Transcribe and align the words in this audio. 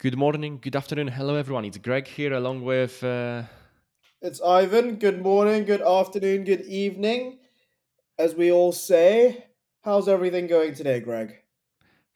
Good 0.00 0.16
morning, 0.16 0.60
good 0.62 0.76
afternoon, 0.76 1.08
hello 1.08 1.34
everyone. 1.34 1.64
It's 1.64 1.76
Greg 1.76 2.06
here 2.06 2.32
along 2.32 2.62
with. 2.62 3.02
Uh... 3.02 3.42
It's 4.22 4.40
Ivan. 4.40 4.94
Good 4.94 5.20
morning, 5.20 5.64
good 5.64 5.82
afternoon, 5.82 6.44
good 6.44 6.60
evening. 6.66 7.40
As 8.16 8.32
we 8.32 8.52
all 8.52 8.70
say, 8.70 9.46
how's 9.82 10.06
everything 10.06 10.46
going 10.46 10.74
today, 10.74 11.00
Greg? 11.00 11.42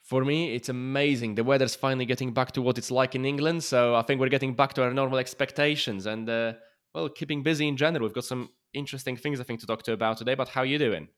For 0.00 0.24
me, 0.24 0.54
it's 0.54 0.68
amazing. 0.68 1.34
The 1.34 1.42
weather's 1.42 1.74
finally 1.74 2.06
getting 2.06 2.32
back 2.32 2.52
to 2.52 2.62
what 2.62 2.78
it's 2.78 2.92
like 2.92 3.16
in 3.16 3.24
England, 3.24 3.64
so 3.64 3.96
I 3.96 4.02
think 4.02 4.20
we're 4.20 4.28
getting 4.28 4.54
back 4.54 4.74
to 4.74 4.84
our 4.84 4.94
normal 4.94 5.18
expectations 5.18 6.06
and, 6.06 6.30
uh, 6.30 6.52
well, 6.94 7.08
keeping 7.08 7.42
busy 7.42 7.66
in 7.66 7.76
general. 7.76 8.04
We've 8.04 8.14
got 8.14 8.22
some 8.22 8.50
interesting 8.72 9.16
things 9.16 9.40
I 9.40 9.42
think 9.42 9.58
to 9.58 9.66
talk 9.66 9.82
to 9.82 9.90
you 9.90 9.94
about 9.94 10.18
today. 10.18 10.36
But 10.36 10.50
how 10.50 10.60
are 10.60 10.66
you 10.66 10.78
doing? 10.78 11.08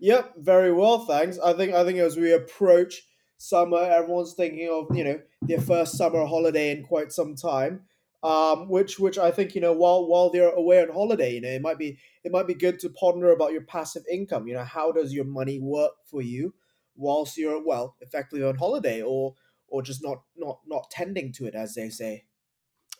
Yep, 0.00 0.34
very 0.36 0.70
well, 0.70 1.06
thanks. 1.06 1.38
I 1.38 1.54
think 1.54 1.72
I 1.72 1.82
think 1.82 1.98
as 1.98 2.18
we 2.18 2.34
approach 2.34 3.00
summer, 3.36 3.82
everyone's 3.82 4.34
thinking 4.34 4.68
of 4.70 4.94
you 4.96 5.04
know 5.04 5.20
their 5.42 5.60
first 5.60 5.96
summer 5.96 6.24
holiday 6.26 6.70
in 6.72 6.84
quite 6.84 7.12
some 7.12 7.34
time. 7.34 7.82
Um, 8.22 8.70
which 8.70 8.98
which 8.98 9.18
I 9.18 9.30
think 9.30 9.54
you 9.54 9.60
know 9.60 9.72
while 9.72 10.06
while 10.06 10.30
they're 10.30 10.50
away 10.50 10.80
on 10.80 10.88
holiday, 10.90 11.34
you 11.34 11.40
know 11.40 11.48
it 11.48 11.62
might 11.62 11.78
be 11.78 11.98
it 12.24 12.32
might 12.32 12.46
be 12.46 12.54
good 12.54 12.78
to 12.80 12.88
ponder 12.90 13.32
about 13.32 13.52
your 13.52 13.62
passive 13.62 14.04
income. 14.10 14.48
You 14.48 14.54
know 14.54 14.64
how 14.64 14.92
does 14.92 15.12
your 15.12 15.26
money 15.26 15.60
work 15.60 15.92
for 16.06 16.22
you 16.22 16.54
whilst 16.96 17.36
you're 17.36 17.64
well 17.64 17.96
effectively 18.00 18.42
on 18.42 18.56
holiday 18.56 19.02
or 19.02 19.34
or 19.68 19.82
just 19.82 20.02
not 20.02 20.22
not 20.36 20.60
not 20.66 20.90
tending 20.90 21.32
to 21.32 21.46
it 21.46 21.54
as 21.54 21.74
they 21.74 21.90
say. 21.90 22.24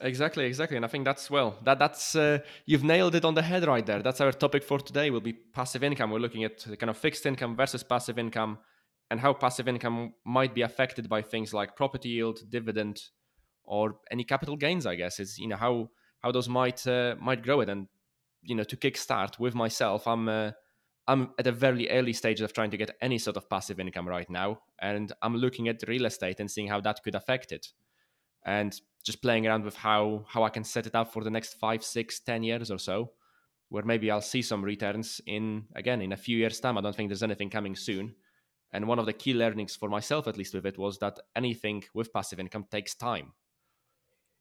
Exactly, 0.00 0.44
exactly, 0.44 0.76
and 0.76 0.84
I 0.84 0.88
think 0.88 1.04
that's 1.04 1.30
well. 1.30 1.56
That 1.64 1.78
that's 1.78 2.16
uh, 2.16 2.38
you've 2.66 2.82
nailed 2.82 3.14
it 3.14 3.24
on 3.24 3.34
the 3.34 3.42
head 3.42 3.64
right 3.64 3.86
there. 3.86 4.02
That's 4.02 4.20
our 4.20 4.32
topic 4.32 4.64
for 4.64 4.80
today. 4.80 5.10
Will 5.10 5.20
be 5.20 5.32
passive 5.32 5.84
income. 5.84 6.10
We're 6.10 6.18
looking 6.18 6.42
at 6.42 6.58
the 6.58 6.76
kind 6.76 6.90
of 6.90 6.98
fixed 6.98 7.24
income 7.26 7.54
versus 7.54 7.84
passive 7.84 8.18
income, 8.18 8.58
and 9.14 9.20
how 9.20 9.32
passive 9.32 9.68
income 9.68 10.12
might 10.24 10.56
be 10.56 10.62
affected 10.62 11.08
by 11.08 11.22
things 11.22 11.54
like 11.54 11.76
property 11.76 12.08
yield, 12.08 12.40
dividend, 12.50 13.00
or 13.62 14.00
any 14.10 14.24
capital 14.24 14.56
gains. 14.56 14.86
I 14.86 14.96
guess 14.96 15.20
is 15.20 15.38
you 15.38 15.46
know 15.46 15.56
how 15.56 15.90
how 16.18 16.32
those 16.32 16.48
might 16.48 16.84
uh, 16.84 17.14
might 17.20 17.44
grow 17.44 17.60
it. 17.60 17.68
And 17.68 17.86
you 18.42 18.56
know 18.56 18.64
to 18.64 18.76
kickstart 18.76 19.38
with 19.38 19.54
myself, 19.54 20.08
I'm 20.08 20.28
uh, 20.28 20.50
I'm 21.06 21.30
at 21.38 21.46
a 21.46 21.52
very 21.52 21.88
early 21.90 22.12
stage 22.12 22.40
of 22.40 22.52
trying 22.52 22.72
to 22.72 22.76
get 22.76 22.96
any 23.00 23.18
sort 23.18 23.36
of 23.36 23.48
passive 23.48 23.78
income 23.78 24.08
right 24.08 24.28
now, 24.28 24.58
and 24.80 25.12
I'm 25.22 25.36
looking 25.36 25.68
at 25.68 25.86
real 25.86 26.06
estate 26.06 26.40
and 26.40 26.50
seeing 26.50 26.66
how 26.66 26.80
that 26.80 27.04
could 27.04 27.14
affect 27.14 27.52
it. 27.52 27.68
And 28.44 28.78
just 29.04 29.22
playing 29.22 29.46
around 29.46 29.64
with 29.64 29.76
how 29.76 30.24
how 30.26 30.42
I 30.42 30.50
can 30.50 30.64
set 30.64 30.88
it 30.88 30.96
up 30.96 31.12
for 31.12 31.22
the 31.22 31.30
next 31.30 31.54
five, 31.54 31.84
six, 31.84 32.18
ten 32.18 32.42
years 32.42 32.68
or 32.68 32.78
so, 32.78 33.12
where 33.68 33.84
maybe 33.84 34.10
I'll 34.10 34.32
see 34.32 34.42
some 34.42 34.64
returns 34.64 35.20
in 35.24 35.66
again 35.76 36.02
in 36.02 36.12
a 36.12 36.16
few 36.16 36.36
years' 36.36 36.58
time. 36.58 36.76
I 36.76 36.80
don't 36.80 36.96
think 36.96 37.10
there's 37.10 37.22
anything 37.22 37.50
coming 37.50 37.76
soon. 37.76 38.16
And 38.74 38.88
one 38.88 38.98
of 38.98 39.06
the 39.06 39.12
key 39.12 39.32
learnings 39.32 39.76
for 39.76 39.88
myself, 39.88 40.26
at 40.26 40.36
least 40.36 40.52
with 40.52 40.66
it, 40.66 40.76
was 40.76 40.98
that 40.98 41.20
anything 41.36 41.84
with 41.94 42.12
passive 42.12 42.40
income 42.40 42.66
takes 42.68 42.96
time. 42.96 43.32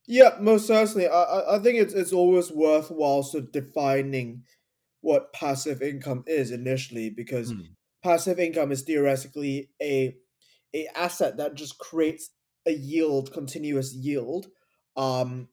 Yeah, 0.07 0.31
most 0.41 0.65
certainly. 0.65 1.07
I 1.07 1.55
I 1.55 1.59
think 1.59 1.77
it's 1.77 1.93
it's 1.93 2.11
always 2.11 2.51
worthwhile 2.51 3.21
sort 3.21 3.43
of 3.43 3.51
defining 3.51 4.43
what 5.01 5.33
passive 5.33 5.83
income 5.83 6.23
is 6.25 6.49
initially 6.49 7.11
because 7.11 7.51
hmm. 7.51 7.61
passive 8.01 8.39
income 8.39 8.71
is 8.71 8.81
theoretically 8.81 9.69
a 9.79 10.15
a 10.73 10.87
asset 10.95 11.37
that 11.37 11.53
just 11.53 11.77
creates 11.77 12.31
a 12.65 12.71
yield, 12.71 13.31
continuous 13.31 13.93
yield, 13.93 14.47
um, 14.97 15.47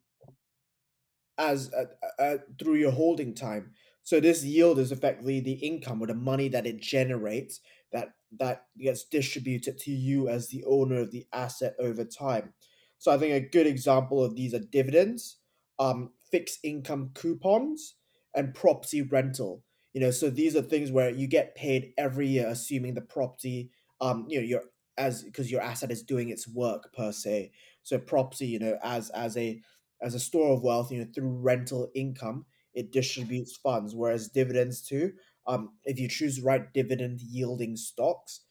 as 1.37 1.71
uh, 1.75 2.23
uh, 2.23 2.39
through 2.59 2.77
your 2.77 2.93
holding 2.93 3.35
time. 3.35 3.73
So 4.03 4.21
this 4.21 4.43
yield 4.43 4.79
is 4.79 4.91
effectively 4.91 5.41
the 5.41 5.53
income 5.53 6.03
or 6.03 6.07
the 6.07 6.15
money 6.15 6.49
that 6.49 6.67
it 6.67 6.81
generates 6.81 7.61
that 7.93 8.15
that 8.39 8.67
gets 8.79 9.05
distributed 9.05 9.79
to 9.79 9.91
you 9.91 10.29
as 10.29 10.49
the 10.49 10.65
owner 10.65 11.01
of 11.01 11.11
the 11.11 11.27
asset 11.33 11.75
over 11.79 12.05
time. 12.05 12.53
So 12.99 13.11
I 13.11 13.19
think 13.19 13.33
a 13.33 13.49
good 13.49 13.67
example 13.67 14.23
of 14.23 14.37
these 14.37 14.55
are 14.55 14.61
dividends, 14.61 15.39
um, 15.79 16.11
fixed 16.31 16.61
income 16.63 17.11
coupons, 17.15 17.95
and 18.35 18.55
property 18.55 19.03
rental. 19.03 19.65
You 19.93 20.01
know, 20.03 20.11
so 20.11 20.31
these 20.31 20.55
are 20.55 20.63
things 20.63 20.93
where 20.93 21.11
you 21.11 21.27
get 21.27 21.57
paid 21.57 21.93
every 21.99 22.29
year, 22.29 22.47
assuming 22.47 22.95
the 22.95 23.01
property, 23.01 23.71
um, 24.01 24.27
you 24.29 24.39
know, 24.41 24.47
your 24.47 24.63
as 24.99 25.23
because 25.23 25.51
your 25.51 25.63
asset 25.63 25.91
is 25.91 26.03
doing 26.03 26.29
its 26.29 26.47
work 26.47 26.93
per 26.93 27.11
se. 27.11 27.53
So 27.83 27.99
property, 27.99 28.47
you 28.47 28.59
know, 28.59 28.79
as 28.85 29.11
as 29.11 29.37
a 29.37 29.61
as 30.03 30.15
a 30.15 30.21
store 30.21 30.53
of 30.53 30.63
wealth, 30.63 30.93
you 30.93 31.01
know, 31.01 31.11
through 31.15 31.31
rental 31.41 31.91
income, 31.95 32.47
it 32.75 32.93
distributes 32.93 33.57
funds. 33.57 33.95
Whereas 33.95 34.29
dividends 34.29 34.83
too, 34.83 35.13
um, 35.51 35.71
if 35.85 35.99
you 35.99 36.09
choose 36.09 36.41
right 36.41 36.73
dividend 36.73 37.21
yielding 37.21 37.77
stocks, 37.77 38.43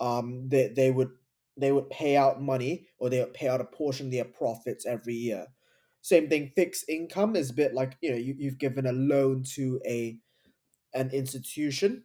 um, 0.00 0.48
they 0.48 0.68
they 0.68 0.90
would 0.90 1.10
they 1.56 1.72
would 1.72 1.90
pay 1.90 2.16
out 2.16 2.42
money 2.42 2.88
or 2.98 3.10
they 3.10 3.20
would 3.20 3.34
pay 3.34 3.48
out 3.48 3.60
a 3.60 3.64
portion 3.64 4.06
of 4.06 4.12
their 4.12 4.24
profits 4.24 4.86
every 4.86 5.14
year. 5.14 5.46
Same 6.02 6.28
thing, 6.28 6.52
fixed 6.56 6.88
income 6.88 7.36
is 7.36 7.50
a 7.50 7.54
bit 7.54 7.74
like 7.74 7.96
you 8.00 8.10
know 8.10 8.16
you, 8.16 8.34
you've 8.38 8.58
given 8.58 8.86
a 8.86 8.92
loan 8.92 9.44
to 9.54 9.80
a 9.86 10.18
an 10.94 11.10
institution 11.10 12.04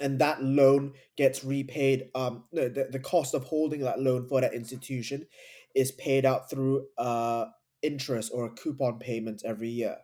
and 0.00 0.18
that 0.20 0.42
loan 0.42 0.92
gets 1.16 1.44
repaid 1.44 2.10
um 2.14 2.44
no 2.52 2.68
the, 2.68 2.88
the 2.90 3.00
cost 3.00 3.34
of 3.34 3.44
holding 3.44 3.80
that 3.80 4.00
loan 4.00 4.28
for 4.28 4.40
that 4.40 4.54
institution 4.54 5.26
is 5.74 5.92
paid 5.92 6.24
out 6.24 6.50
through 6.50 6.86
uh 6.98 7.46
interest 7.82 8.30
or 8.34 8.46
a 8.46 8.50
coupon 8.54 8.98
payment 8.98 9.42
every 9.44 9.68
year 9.68 9.98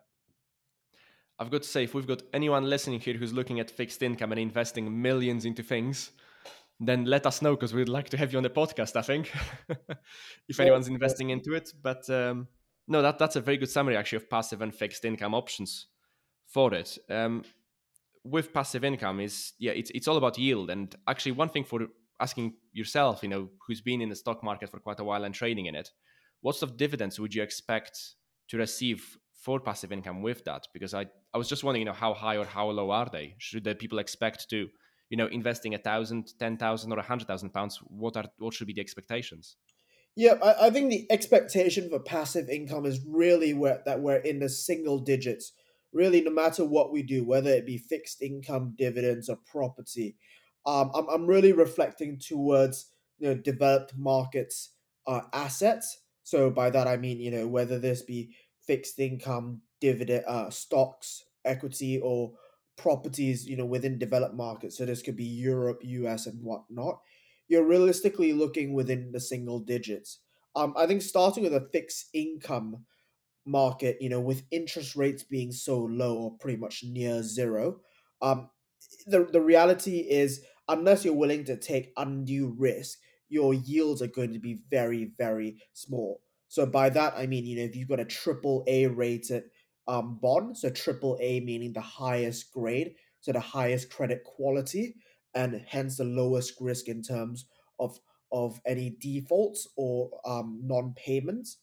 i've 1.39 1.51
got 1.51 1.63
to 1.63 1.69
say 1.69 1.83
if 1.83 1.93
we've 1.93 2.07
got 2.07 2.21
anyone 2.33 2.63
listening 2.69 2.99
here 2.99 3.15
who's 3.15 3.33
looking 3.33 3.59
at 3.59 3.69
fixed 3.69 4.01
income 4.01 4.31
and 4.31 4.39
investing 4.39 5.01
millions 5.01 5.45
into 5.45 5.63
things 5.63 6.11
then 6.79 7.05
let 7.05 7.25
us 7.25 7.41
know 7.41 7.55
because 7.55 7.73
we'd 7.73 7.87
like 7.87 8.09
to 8.09 8.17
have 8.17 8.31
you 8.31 8.37
on 8.37 8.43
the 8.43 8.49
podcast 8.49 8.95
i 8.95 9.01
think 9.01 9.31
if 10.47 10.59
anyone's 10.59 10.87
investing 10.87 11.29
into 11.29 11.53
it. 11.53 11.73
But 11.81 12.09
um, 12.09 12.47
no 12.87 13.01
that, 13.01 13.17
that's 13.17 13.35
a 13.35 13.41
very 13.41 13.57
good 13.57 13.69
summary 13.69 13.97
actually 13.97 14.17
of 14.17 14.29
passive 14.29 14.61
and 14.61 14.73
fixed 14.73 15.05
income 15.05 15.33
options 15.33 15.87
for 16.47 16.73
it. 16.73 16.97
Um, 17.09 17.43
with 18.23 18.53
passive 18.53 18.83
income 18.83 19.19
is 19.19 19.53
yeah 19.59 19.71
it's 19.71 19.91
it's 19.91 20.07
all 20.07 20.17
about 20.17 20.37
yield. 20.37 20.69
And 20.69 20.93
actually 21.07 21.33
one 21.33 21.49
thing 21.49 21.63
for 21.63 21.87
asking 22.19 22.53
yourself 22.71 23.23
you 23.23 23.29
know 23.29 23.49
who's 23.67 23.81
been 23.81 24.01
in 24.01 24.09
the 24.09 24.15
stock 24.15 24.43
market 24.43 24.69
for 24.69 24.79
quite 24.79 24.99
a 24.99 25.03
while 25.03 25.25
and 25.25 25.35
trading 25.35 25.65
in 25.65 25.75
it 25.75 25.89
what 26.39 26.55
sort 26.55 26.71
of 26.71 26.77
dividends 26.77 27.19
would 27.19 27.33
you 27.33 27.43
expect 27.43 27.99
to 28.47 28.57
receive 28.57 29.17
for 29.45 29.59
passive 29.59 29.91
income 29.91 30.21
with 30.21 30.43
that 30.45 30.67
because 30.73 30.93
i 30.93 31.05
i 31.33 31.37
was 31.37 31.47
just 31.47 31.63
wondering 31.63 31.81
you 31.81 31.85
know 31.85 31.99
how 32.05 32.13
high 32.13 32.37
or 32.37 32.45
how 32.45 32.67
low 32.69 32.89
are 32.91 33.09
they 33.11 33.35
should 33.37 33.63
the 33.63 33.75
people 33.75 33.99
expect 33.99 34.49
to 34.49 34.67
you 35.09 35.17
know 35.17 35.27
investing 35.27 35.75
a 35.75 35.77
thousand 35.77 36.33
ten 36.39 36.57
thousand 36.57 36.91
or 36.91 36.99
a 36.99 37.03
hundred 37.11 37.27
thousand 37.27 37.51
pounds 37.51 37.79
what 37.87 38.17
are 38.17 38.25
what 38.37 38.53
should 38.53 38.67
be 38.67 38.73
the 38.73 38.81
expectations 38.81 39.57
yeah 40.15 40.35
I, 40.43 40.67
I 40.67 40.69
think 40.71 40.89
the 40.89 41.05
expectation 41.11 41.89
for 41.89 41.99
passive 41.99 42.49
income 42.49 42.85
is 42.85 42.99
really 43.07 43.53
where 43.53 43.81
that 43.85 44.01
we're 44.01 44.23
in 44.31 44.39
the 44.39 44.49
single 44.49 44.99
digits 44.99 45.53
really 45.95 46.21
no 46.21 46.29
matter 46.29 46.65
what 46.65 46.91
we 46.91 47.01
do, 47.01 47.23
whether 47.23 47.49
it 47.49 47.65
be 47.65 47.77
fixed 47.77 48.21
income, 48.21 48.75
dividends, 48.77 49.29
or 49.29 49.37
property. 49.49 50.17
Um, 50.65 50.91
I'm, 50.93 51.07
I'm 51.07 51.25
really 51.25 51.53
reflecting 51.53 52.19
towards 52.19 52.91
you 53.17 53.29
know 53.29 53.35
developed 53.35 53.93
markets 53.97 54.71
uh, 55.07 55.21
assets. 55.33 56.01
So 56.23 56.49
by 56.49 56.69
that 56.71 56.87
I 56.87 56.97
mean 56.97 57.19
you 57.19 57.31
know 57.31 57.47
whether 57.47 57.79
this 57.79 58.01
be 58.01 58.35
fixed 58.67 58.99
income, 58.99 59.61
dividend, 59.81 60.23
uh, 60.27 60.49
stocks, 60.49 61.23
equity, 61.43 61.99
or 61.99 62.33
properties 62.77 63.47
you 63.47 63.55
know 63.55 63.65
within 63.65 63.97
developed 63.97 64.35
markets. 64.35 64.77
So 64.77 64.85
this 64.85 65.01
could 65.01 65.15
be 65.15 65.25
Europe, 65.25 65.79
US, 65.83 66.27
and 66.27 66.41
whatnot. 66.43 66.99
You're 67.47 67.67
realistically 67.67 68.33
looking 68.33 68.73
within 68.73 69.11
the 69.11 69.19
single 69.19 69.59
digits. 69.59 70.19
Um, 70.55 70.73
I 70.77 70.87
think 70.87 71.01
starting 71.01 71.43
with 71.43 71.53
a 71.53 71.67
fixed 71.71 72.09
income 72.13 72.85
market, 73.45 73.97
you 74.01 74.09
know, 74.09 74.19
with 74.19 74.43
interest 74.51 74.95
rates 74.95 75.23
being 75.23 75.51
so 75.51 75.79
low 75.79 76.15
or 76.17 76.37
pretty 76.39 76.57
much 76.57 76.83
near 76.83 77.21
zero, 77.21 77.81
um, 78.21 78.49
the, 79.05 79.25
the 79.25 79.41
reality 79.41 79.99
is, 79.99 80.41
unless 80.67 81.05
you're 81.05 81.13
willing 81.13 81.43
to 81.45 81.57
take 81.57 81.93
undue 81.97 82.55
risk, 82.57 82.97
your 83.29 83.53
yields 83.53 84.01
are 84.01 84.07
going 84.07 84.33
to 84.33 84.39
be 84.39 84.59
very, 84.69 85.11
very 85.17 85.57
small. 85.73 86.21
So 86.55 86.65
by 86.65 86.89
that 86.91 87.15
I 87.17 87.27
mean, 87.27 87.45
you 87.45 87.57
know, 87.57 87.63
if 87.63 87.75
you've 87.75 87.89
got 87.89 87.99
a 87.99 88.05
triple 88.05 88.63
A 88.67 88.87
rated 88.87 89.43
um, 89.89 90.19
bond, 90.21 90.57
so 90.57 90.69
triple 90.69 91.17
A 91.19 91.41
meaning 91.41 91.73
the 91.73 91.81
highest 91.81 92.53
grade, 92.53 92.95
so 93.19 93.33
the 93.33 93.41
highest 93.41 93.89
credit 93.91 94.23
quality, 94.23 94.95
and 95.33 95.61
hence 95.67 95.97
the 95.97 96.05
lowest 96.05 96.53
risk 96.61 96.87
in 96.87 97.01
terms 97.01 97.43
of 97.77 97.99
of 98.31 98.61
any 98.65 98.95
defaults 99.01 99.67
or 99.75 100.09
um, 100.25 100.61
non-payments 100.63 101.57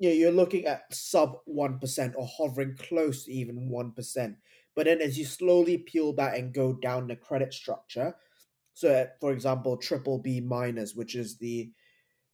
you 0.00 0.08
know, 0.08 0.14
you're 0.16 0.32
looking 0.32 0.66
at 0.66 0.92
sub 0.92 1.36
1% 1.46 2.14
or 2.16 2.26
hovering 2.26 2.76
close 2.76 3.24
to 3.26 3.32
even 3.32 3.68
1%. 3.70 4.36
But 4.74 4.86
then 4.86 5.00
as 5.00 5.16
you 5.16 5.24
slowly 5.24 5.78
peel 5.78 6.12
back 6.12 6.36
and 6.36 6.52
go 6.52 6.72
down 6.72 7.06
the 7.06 7.14
credit 7.14 7.54
structure, 7.54 8.16
so 8.74 9.06
for 9.20 9.32
example, 9.32 9.76
triple 9.76 10.18
B 10.18 10.40
minus, 10.40 10.94
which 10.94 11.14
is 11.14 11.38
the 11.38 11.70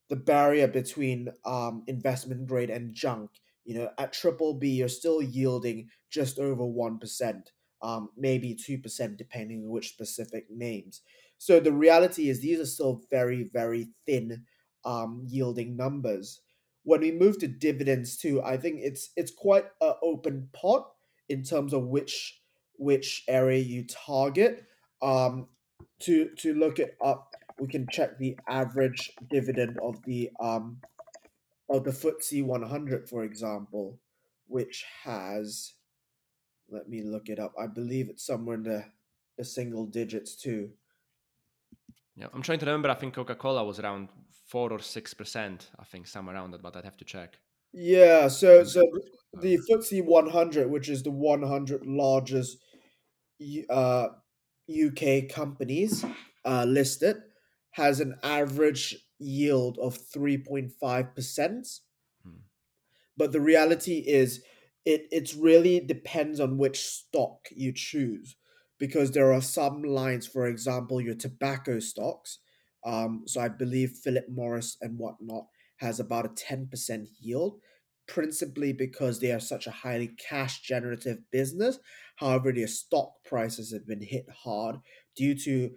the 0.08 0.16
barrier 0.16 0.66
between 0.66 1.28
um, 1.44 1.82
investment 1.86 2.46
grade 2.46 2.70
and 2.70 2.94
junk, 2.94 3.30
you 3.64 3.74
know, 3.74 3.90
at 3.98 4.12
triple 4.12 4.54
B, 4.54 4.68
you're 4.68 4.88
still 4.88 5.20
yielding 5.20 5.88
just 6.10 6.38
over 6.38 6.62
1%, 6.62 7.42
um, 7.82 8.08
maybe 8.16 8.54
2%, 8.56 9.16
depending 9.16 9.64
on 9.64 9.70
which 9.70 9.90
specific 9.90 10.46
names. 10.50 11.02
So 11.36 11.60
the 11.60 11.72
reality 11.72 12.28
is 12.30 12.40
these 12.40 12.60
are 12.60 12.66
still 12.66 13.02
very, 13.10 13.50
very 13.52 13.88
thin 14.06 14.44
um, 14.84 15.22
yielding 15.26 15.76
numbers 15.76 16.40
when 16.88 17.02
we 17.02 17.12
move 17.12 17.38
to 17.38 17.46
dividends 17.46 18.16
too, 18.16 18.42
I 18.42 18.56
think 18.56 18.80
it's 18.82 19.10
it's 19.14 19.30
quite 19.30 19.66
an 19.82 19.92
open 20.02 20.48
pot 20.54 20.90
in 21.28 21.42
terms 21.42 21.74
of 21.74 21.84
which 21.84 22.40
which 22.78 23.24
area 23.28 23.58
you 23.58 23.84
target. 23.86 24.64
Um, 25.02 25.48
to 26.00 26.30
to 26.38 26.54
look 26.54 26.78
it 26.78 26.96
up, 27.04 27.34
we 27.60 27.68
can 27.68 27.86
check 27.90 28.18
the 28.18 28.38
average 28.48 29.12
dividend 29.30 29.78
of 29.82 30.02
the 30.04 30.30
um 30.40 30.80
of 31.70 31.84
the 31.84 31.90
FTSE 31.90 32.44
100, 32.44 33.08
for 33.08 33.24
example, 33.24 34.00
which 34.46 34.84
has 35.04 35.74
let 36.70 36.88
me 36.88 37.02
look 37.02 37.28
it 37.28 37.38
up. 37.38 37.52
I 37.58 37.66
believe 37.66 38.08
it's 38.08 38.26
somewhere 38.26 38.56
in 38.56 38.62
the, 38.62 38.84
the 39.36 39.44
single 39.44 39.86
digits 39.86 40.36
too. 40.36 40.70
Yeah, 42.16 42.26
I'm 42.32 42.42
trying 42.42 42.58
to 42.58 42.66
remember. 42.66 42.90
I 42.90 42.94
think 42.94 43.14
Coca 43.14 43.34
Cola 43.34 43.64
was 43.64 43.78
around 43.78 44.08
four 44.46 44.72
or 44.72 44.80
six 44.80 45.14
percent. 45.14 45.70
I 45.78 45.84
think 45.84 46.06
somewhere 46.06 46.34
around 46.34 46.50
that, 46.50 46.62
but 46.62 46.76
I'd 46.76 46.84
have 46.84 46.96
to 46.98 47.04
check. 47.04 47.38
Yeah, 47.72 48.28
so 48.28 48.64
so 48.64 48.82
the 49.40 49.58
FTSE 49.70 50.04
100, 50.04 50.70
which 50.70 50.88
is 50.88 51.02
the 51.02 51.10
100 51.10 51.86
largest 51.86 52.58
uh, 53.70 54.08
UK 54.68 55.28
companies 55.28 56.04
uh, 56.44 56.64
listed, 56.64 57.16
has 57.72 58.00
an 58.00 58.16
average 58.22 58.96
yield 59.18 59.78
of 59.78 59.98
3.5%. 59.98 61.80
Hmm. 62.24 62.30
But 63.16 63.32
the 63.32 63.40
reality 63.40 64.04
is, 64.06 64.42
it 64.84 65.06
it's 65.10 65.34
really 65.34 65.80
depends 65.80 66.40
on 66.40 66.56
which 66.56 66.80
stock 66.80 67.48
you 67.50 67.72
choose 67.74 68.36
because 68.78 69.10
there 69.10 69.32
are 69.32 69.42
some 69.42 69.82
lines, 69.82 70.26
for 70.26 70.46
example, 70.46 71.00
your 71.00 71.14
tobacco 71.14 71.78
stocks. 71.80 72.38
Um, 72.86 73.24
so 73.26 73.40
I 73.40 73.48
believe 73.48 74.00
Philip 74.02 74.26
Morris 74.30 74.76
and 74.80 74.98
whatnot 74.98 75.46
has 75.78 76.00
about 76.00 76.26
a 76.26 76.28
10% 76.28 77.06
yield, 77.20 77.60
principally 78.06 78.72
because 78.72 79.20
they 79.20 79.32
are 79.32 79.40
such 79.40 79.66
a 79.66 79.72
highly 79.72 80.08
cash 80.28 80.62
generative 80.62 81.18
business. 81.30 81.78
However, 82.16 82.52
their 82.52 82.68
stock 82.68 83.12
prices 83.24 83.72
have 83.72 83.86
been 83.86 84.02
hit 84.02 84.26
hard 84.44 84.76
due 85.16 85.34
to 85.44 85.70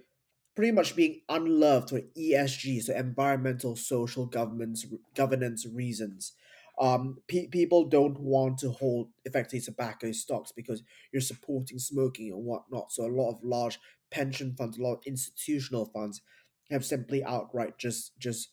pretty 0.55 0.71
much 0.71 0.95
being 0.95 1.21
unloved 1.29 1.89
for 1.89 2.01
ESG, 2.17 2.81
so 2.81 2.93
environmental, 2.93 3.75
social 3.75 4.25
governance 4.25 4.85
governance 5.15 5.65
reasons 5.65 6.33
um, 6.79 7.21
pe- 7.27 7.47
people 7.47 7.85
don't 7.85 8.19
want 8.19 8.57
to 8.59 8.71
hold 8.71 9.09
effectively 9.25 9.61
tobacco 9.61 10.11
stocks 10.11 10.51
because 10.51 10.81
you're 11.11 11.21
supporting 11.21 11.79
smoking 11.79 12.31
and 12.31 12.43
whatnot. 12.43 12.91
So 12.91 13.05
a 13.05 13.07
lot 13.07 13.31
of 13.31 13.43
large 13.43 13.79
pension 14.09 14.55
funds, 14.55 14.77
a 14.77 14.81
lot 14.81 14.93
of 14.95 15.03
institutional 15.05 15.85
funds 15.85 16.21
have 16.69 16.83
simply 16.85 17.23
outright 17.23 17.77
just 17.77 18.17
just 18.17 18.49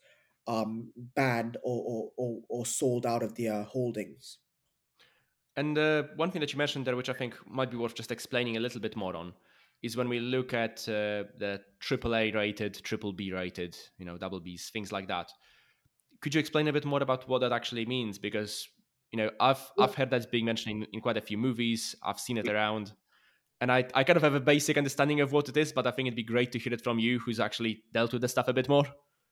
um, 0.47 0.93
banned 0.97 1.57
or, 1.63 1.85
or, 1.87 2.13
or, 2.17 2.43
or 2.49 2.67
sold 2.67 3.07
out 3.07 3.23
of 3.23 3.35
their 3.35 3.63
holdings. 3.63 4.39
And 5.57 5.77
uh, 5.77 6.05
one 6.17 6.31
thing 6.31 6.41
that 6.41 6.53
you 6.53 6.59
mentioned 6.59 6.87
there, 6.87 6.97
which 6.97 7.09
I 7.09 7.13
think 7.13 7.35
might 7.47 7.71
be 7.71 7.77
worth 7.77 7.95
just 7.95 8.13
explaining 8.13 8.57
a 8.57 8.61
little 8.61 8.81
bit 8.81 8.97
more 8.97 9.15
on, 9.17 9.35
is 9.83 9.97
when 9.97 10.09
we 10.09 10.21
look 10.21 10.55
at 10.55 10.81
uh, 10.89 11.25
the 11.39 11.61
AAA 11.81 12.35
rated, 12.35 12.75
triple 12.83 13.13
B 13.13 13.33
rated, 13.33 13.77
you 13.99 14.05
know, 14.05 14.17
double 14.17 14.41
Bs, 14.41 14.71
things 14.71 14.93
like 14.93 15.09
that 15.09 15.31
could 16.21 16.35
you 16.35 16.41
explain 16.41 16.69
a 16.69 16.73
bit 16.73 16.85
more 16.85 17.03
about 17.03 17.29
what 17.29 17.41
that 17.41 17.53
actually 17.53 17.87
means? 17.87 18.19
Because 18.19 18.69
you 19.13 19.17
know, 19.17 19.31
I've 19.41 19.65
I've 19.79 19.95
heard 19.95 20.11
that's 20.11 20.27
being 20.27 20.45
mentioned 20.45 20.85
in, 20.85 20.89
in 20.95 21.01
quite 21.01 21.17
a 21.17 21.23
few 21.23 21.39
movies. 21.39 21.95
I've 22.03 22.21
seen 22.21 22.37
it 22.37 22.49
around, 22.49 22.93
and 23.61 23.73
I 23.73 23.87
I 23.95 24.05
kind 24.05 24.17
of 24.17 24.23
have 24.23 24.35
a 24.35 24.41
basic 24.41 24.77
understanding 24.77 25.21
of 25.21 25.33
what 25.33 25.49
it 25.49 25.57
is, 25.57 25.73
but 25.73 25.87
I 25.87 25.91
think 25.91 26.09
it'd 26.09 26.17
be 26.17 26.25
great 26.25 26.53
to 26.53 26.59
hear 26.59 26.73
it 26.73 26.83
from 26.83 26.99
you, 26.99 27.19
who's 27.21 27.41
actually 27.41 27.83
dealt 27.95 28.13
with 28.13 28.23
the 28.23 28.29
stuff 28.29 28.49
a 28.49 28.53
bit 28.53 28.69
more. 28.69 28.85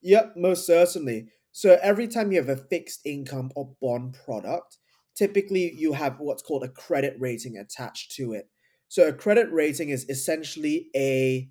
Yep, 0.03 0.35
most 0.37 0.67
certainly. 0.67 1.29
So 1.53 1.79
every 1.83 2.07
time 2.07 2.33
you 2.33 2.39
have 2.39 2.49
a 2.49 2.57
fixed 2.57 3.01
income 3.05 3.51
or 3.57 3.75
bond 3.81 4.17
product, 4.25 4.79
typically 5.17 5.73
you 5.75 5.95
have 5.95 6.17
what's 6.19 6.43
called 6.43 6.65
a 6.65 6.69
credit 6.69 7.17
rating 7.19 7.57
attached 7.57 8.13
to 8.17 8.33
it. 8.33 8.49
So 8.97 9.09
a 9.09 9.13
credit 9.13 9.53
rating 9.53 9.91
is 9.91 10.09
essentially 10.09 10.89
a 10.97 11.51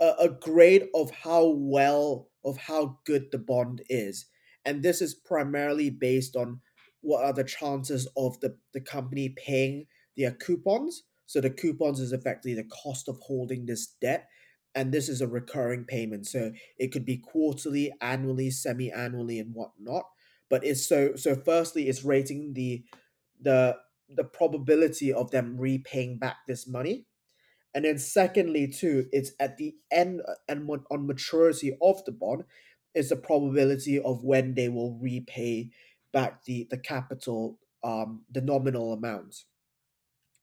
a, 0.00 0.28
grade 0.28 0.88
of 0.94 1.10
how 1.10 1.46
well 1.46 2.28
of 2.44 2.58
how 2.58 2.98
good 3.06 3.30
the 3.32 3.38
bond 3.38 3.80
is 3.88 4.26
and 4.66 4.82
this 4.82 5.00
is 5.00 5.14
primarily 5.14 5.88
based 5.88 6.36
on 6.36 6.60
what 7.00 7.24
are 7.24 7.32
the 7.32 7.42
chances 7.42 8.06
of 8.18 8.38
the, 8.40 8.58
the 8.74 8.82
company 8.82 9.30
paying 9.30 9.86
their 10.18 10.32
coupons. 10.32 11.04
So 11.24 11.40
the 11.40 11.48
coupons 11.48 12.00
is 12.00 12.12
effectively 12.12 12.52
the 12.52 12.68
cost 12.82 13.08
of 13.08 13.18
holding 13.22 13.64
this 13.64 13.94
debt, 14.02 14.28
and 14.74 14.92
this 14.92 15.08
is 15.08 15.22
a 15.22 15.26
recurring 15.26 15.86
payment. 15.86 16.26
So 16.26 16.52
it 16.76 16.92
could 16.92 17.06
be 17.06 17.16
quarterly, 17.16 17.94
annually, 18.02 18.50
semi-annually, 18.50 19.38
and 19.38 19.54
whatnot. 19.54 20.04
But 20.50 20.66
it's 20.66 20.86
so 20.86 21.16
so. 21.16 21.34
Firstly, 21.34 21.88
it's 21.88 22.04
rating 22.04 22.52
the 22.52 22.84
the 23.40 23.78
the 24.08 24.24
probability 24.24 25.12
of 25.12 25.30
them 25.30 25.56
repaying 25.58 26.18
back 26.18 26.38
this 26.46 26.66
money. 26.66 27.06
And 27.74 27.84
then 27.84 27.98
secondly 27.98 28.68
too 28.68 29.08
it's 29.12 29.32
at 29.40 29.56
the 29.56 29.74
end 29.90 30.22
uh, 30.26 30.34
and 30.48 30.68
on 30.90 31.06
maturity 31.06 31.76
of 31.82 32.04
the 32.04 32.12
bond 32.12 32.44
is 32.94 33.08
the 33.08 33.16
probability 33.16 33.98
of 34.00 34.22
when 34.22 34.54
they 34.54 34.68
will 34.68 34.98
repay 35.00 35.70
back 36.12 36.44
the 36.44 36.68
the 36.70 36.78
capital 36.78 37.58
um 37.82 38.24
the 38.30 38.40
nominal 38.40 38.92
amount. 38.92 39.44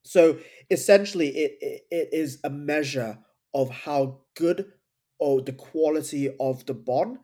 So 0.04 0.40
essentially 0.70 1.30
it, 1.30 1.58
it, 1.62 1.82
it 1.92 2.10
is 2.12 2.40
a 2.44 2.50
measure 2.50 3.20
of 3.54 3.70
how 3.70 4.22
good 4.36 4.74
or 5.20 5.42
the 5.42 5.54
quality 5.54 6.36
of 6.40 6.66
the 6.66 6.74
bond. 6.74 7.20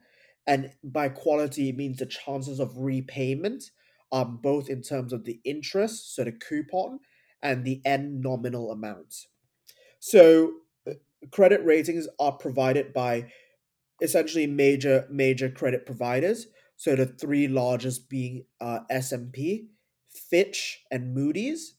And 0.45 0.71
by 0.83 1.09
quality 1.09 1.69
it 1.69 1.75
means 1.75 1.97
the 1.97 2.05
chances 2.05 2.59
of 2.59 2.77
repayment 2.77 3.71
um 4.11 4.37
both 4.37 4.69
in 4.69 4.81
terms 4.81 5.13
of 5.13 5.25
the 5.25 5.39
interest 5.43 6.15
so 6.15 6.23
the 6.23 6.31
coupon 6.31 6.99
and 7.41 7.65
the 7.65 7.81
end 7.85 8.21
nominal 8.21 8.71
amount 8.71 9.27
so 9.99 10.53
uh, 10.87 10.93
credit 11.31 11.63
ratings 11.65 12.07
are 12.19 12.33
provided 12.33 12.93
by 12.93 13.31
essentially 14.01 14.47
major 14.47 15.07
major 15.09 15.49
credit 15.49 15.85
providers. 15.85 16.47
So 16.75 16.95
the 16.95 17.05
three 17.07 17.47
largest 17.47 18.09
being 18.09 18.45
uh, 18.61 18.81
S&P, 18.89 19.69
Fitch, 20.09 20.83
and 20.91 21.13
Moody's. 21.13 21.75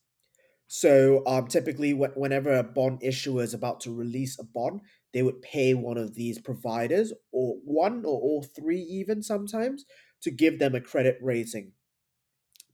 So 0.68 1.22
um, 1.26 1.48
typically, 1.48 1.94
whenever 1.94 2.54
a 2.54 2.62
bond 2.62 3.02
issuer 3.02 3.42
is 3.42 3.54
about 3.54 3.80
to 3.82 3.94
release 3.94 4.38
a 4.38 4.44
bond, 4.44 4.82
they 5.12 5.22
would 5.22 5.42
pay 5.42 5.74
one 5.74 5.98
of 5.98 6.14
these 6.14 6.38
providers, 6.40 7.12
or 7.32 7.56
one 7.64 8.04
or 8.04 8.20
all 8.20 8.42
three, 8.42 8.80
even 8.80 9.22
sometimes, 9.22 9.84
to 10.22 10.30
give 10.30 10.58
them 10.58 10.74
a 10.74 10.80
credit 10.80 11.18
rating. 11.22 11.72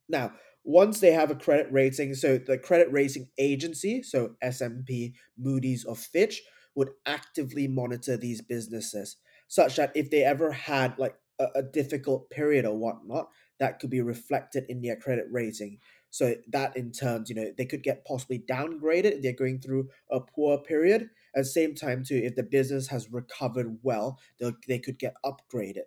Now, 0.09 0.33
once 0.65 1.01
they 1.01 1.13
have 1.13 1.31
a 1.31 1.35
credit 1.35 1.71
rating, 1.71 2.15
so 2.15 2.39
the 2.39 2.59
credit 2.59 2.91
rating 2.91 3.29
agency, 3.39 4.03
so 4.03 4.37
S&P, 4.41 5.15
Moody's, 5.37 5.85
or 5.85 5.95
Fitch, 5.95 6.43
would 6.75 6.91
actively 7.07 7.69
monitor 7.69 8.17
these 8.17 8.41
businesses 8.41 9.17
such 9.49 9.77
that 9.77 9.93
if 9.95 10.11
they 10.11 10.25
ever 10.25 10.51
had 10.51 10.99
like 10.99 11.17
a, 11.39 11.47
a 11.57 11.63
difficult 11.63 12.31
period 12.31 12.65
or 12.65 12.77
whatnot, 12.77 13.29
that 13.61 13.79
could 13.79 13.91
be 13.91 14.01
reflected 14.01 14.65
in 14.69 14.83
their 14.83 14.97
credit 14.97 15.27
rating. 15.31 15.79
So 16.11 16.35
that 16.49 16.77
in 16.77 16.93
turn, 16.93 17.25
you 17.29 17.35
know, 17.35 17.53
they 17.57 17.67
could 17.67 17.83
get 17.83 18.05
possibly 18.05 18.39
downgraded 18.39 19.17
if 19.17 19.23
they're 19.23 19.33
going 19.33 19.61
through 19.61 19.91
a 20.11 20.21
poor 20.21 20.59
period. 20.59 21.11
At 21.35 21.41
the 21.41 21.45
same 21.45 21.75
time, 21.75 22.05
too, 22.05 22.21
if 22.23 22.37
the 22.37 22.43
business 22.43 22.89
has 22.89 23.13
recovered 23.13 23.79
well, 23.83 24.19
they 24.39 24.53
they 24.69 24.79
could 24.79 24.99
get 24.99 25.15
upgraded. 25.25 25.87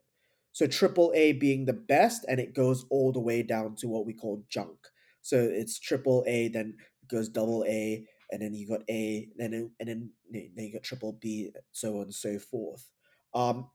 So 0.57 0.65
triple 0.65 1.11
A 1.13 1.33
being 1.33 1.65
the 1.65 1.73
best, 1.73 2.25
and 2.27 2.39
it 2.39 2.55
goes 2.55 2.83
all 2.89 3.11
the 3.11 3.19
way 3.19 3.43
down 3.43 3.75
to 3.75 3.87
what 3.87 4.07
we 4.07 4.13
call 4.13 4.43
junk. 4.49 4.87
So 5.21 5.37
it's 5.37 5.77
triple 5.77 6.23
A, 6.25 6.47
then 6.47 6.77
it 7.03 7.09
goes 7.15 7.29
double 7.29 7.63
A, 7.69 8.03
and 8.31 8.41
then 8.41 8.55
you 8.55 8.67
got 8.67 8.81
A, 8.89 9.29
then 9.35 9.69
and 9.79 9.87
then 9.87 10.09
then 10.31 10.51
you 10.55 10.73
got 10.73 10.81
triple 10.81 11.13
B, 11.21 11.51
so 11.73 11.97
on 11.97 12.05
and 12.05 12.15
so 12.15 12.39
forth. 12.39 12.89
Um, 13.35 13.69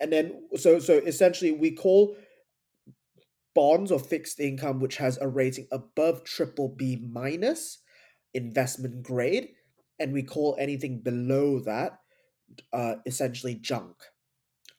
and 0.00 0.12
then 0.12 0.48
so 0.56 0.80
so 0.80 0.94
essentially 0.94 1.52
we 1.52 1.70
call 1.70 2.16
bonds 3.54 3.92
or 3.92 4.00
fixed 4.00 4.40
income 4.40 4.80
which 4.80 4.96
has 4.96 5.16
a 5.18 5.28
rating 5.28 5.68
above 5.70 6.24
triple 6.24 6.68
B 6.68 7.00
minus 7.00 7.78
investment 8.32 9.04
grade, 9.04 9.50
and 10.00 10.12
we 10.12 10.24
call 10.24 10.56
anything 10.58 10.98
below 10.98 11.60
that 11.60 12.00
uh, 12.72 12.96
essentially 13.06 13.54
junk, 13.54 13.94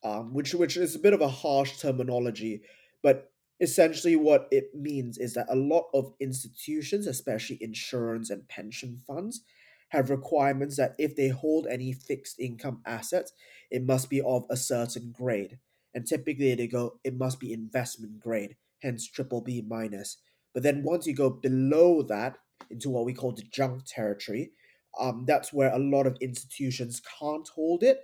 um, 0.05 0.35
which 0.35 0.53
which 0.53 0.77
is 0.77 0.95
a 0.95 0.99
bit 0.99 1.13
of 1.13 1.21
a 1.21 1.27
harsh 1.27 1.79
terminology, 1.79 2.61
but 3.01 3.31
essentially 3.59 4.15
what 4.15 4.47
it 4.51 4.69
means 4.75 5.17
is 5.17 5.33
that 5.33 5.47
a 5.49 5.55
lot 5.55 5.85
of 5.95 6.13
institutions, 6.19 7.07
especially 7.07 7.57
insurance 7.59 8.29
and 8.29 8.47
pension 8.47 9.01
funds, 9.07 9.41
have 9.89 10.11
requirements 10.11 10.77
that 10.77 10.93
if 10.99 11.15
they 11.15 11.29
hold 11.29 11.65
any 11.65 11.91
fixed 11.91 12.39
income 12.39 12.81
assets, 12.85 13.33
it 13.71 13.83
must 13.83 14.09
be 14.09 14.21
of 14.21 14.45
a 14.49 14.57
certain 14.57 15.11
grade. 15.11 15.57
And 15.95 16.05
typically 16.05 16.53
they 16.53 16.67
go, 16.67 16.99
it 17.03 17.17
must 17.17 17.39
be 17.39 17.51
investment 17.51 18.19
grade, 18.19 18.57
hence 18.83 19.09
triple 19.09 19.41
B 19.41 19.63
minus. 19.67 20.17
But 20.53 20.61
then 20.61 20.83
once 20.83 21.07
you 21.07 21.15
go 21.15 21.31
below 21.31 22.03
that 22.03 22.37
into 22.69 22.91
what 22.91 23.05
we 23.05 23.13
call 23.13 23.31
the 23.31 23.43
junk 23.43 23.83
territory, 23.87 24.51
um, 24.99 25.25
that's 25.27 25.51
where 25.51 25.73
a 25.73 25.79
lot 25.79 26.05
of 26.05 26.17
institutions 26.21 27.01
can't 27.19 27.47
hold 27.47 27.81
it 27.81 28.01